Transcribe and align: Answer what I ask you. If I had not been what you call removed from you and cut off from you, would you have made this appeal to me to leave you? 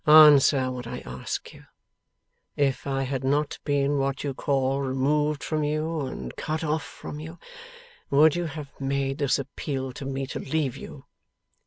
Answer 0.07 0.71
what 0.71 0.87
I 0.87 1.01
ask 1.01 1.53
you. 1.53 1.65
If 2.57 2.87
I 2.87 3.03
had 3.03 3.23
not 3.23 3.59
been 3.63 3.99
what 3.99 4.23
you 4.23 4.33
call 4.33 4.81
removed 4.81 5.43
from 5.43 5.63
you 5.63 6.01
and 6.07 6.35
cut 6.35 6.63
off 6.63 6.81
from 6.83 7.19
you, 7.19 7.37
would 8.09 8.35
you 8.35 8.45
have 8.45 8.71
made 8.81 9.19
this 9.19 9.37
appeal 9.37 9.91
to 9.91 10.05
me 10.05 10.25
to 10.25 10.39
leave 10.39 10.75
you? 10.75 11.05